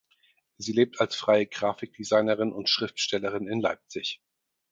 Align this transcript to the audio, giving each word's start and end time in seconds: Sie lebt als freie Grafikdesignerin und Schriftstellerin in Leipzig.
Sie 0.57 0.71
lebt 0.71 0.99
als 0.99 1.15
freie 1.15 1.45
Grafikdesignerin 1.45 2.53
und 2.53 2.69
Schriftstellerin 2.69 3.47
in 3.47 3.61
Leipzig. 3.61 4.19